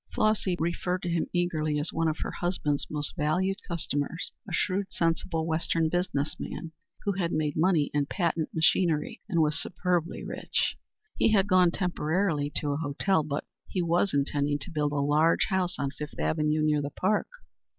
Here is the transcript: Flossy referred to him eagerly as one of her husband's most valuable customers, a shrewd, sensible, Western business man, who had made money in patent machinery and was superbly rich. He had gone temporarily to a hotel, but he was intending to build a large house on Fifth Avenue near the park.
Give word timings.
Flossy 0.11 0.55
referred 0.59 1.03
to 1.03 1.09
him 1.11 1.27
eagerly 1.31 1.77
as 1.79 1.93
one 1.93 2.07
of 2.07 2.17
her 2.23 2.31
husband's 2.31 2.87
most 2.89 3.15
valuable 3.15 3.59
customers, 3.67 4.31
a 4.49 4.51
shrewd, 4.51 4.87
sensible, 4.91 5.45
Western 5.45 5.89
business 5.89 6.35
man, 6.39 6.71
who 7.03 7.11
had 7.11 7.31
made 7.31 7.55
money 7.55 7.91
in 7.93 8.07
patent 8.07 8.49
machinery 8.51 9.21
and 9.29 9.41
was 9.43 9.61
superbly 9.61 10.23
rich. 10.23 10.75
He 11.19 11.33
had 11.33 11.45
gone 11.45 11.69
temporarily 11.69 12.49
to 12.55 12.71
a 12.71 12.77
hotel, 12.77 13.21
but 13.21 13.45
he 13.67 13.83
was 13.83 14.11
intending 14.11 14.57
to 14.61 14.71
build 14.71 14.91
a 14.91 14.95
large 14.95 15.45
house 15.51 15.77
on 15.77 15.91
Fifth 15.91 16.17
Avenue 16.19 16.63
near 16.63 16.81
the 16.81 16.89
park. 16.89 17.27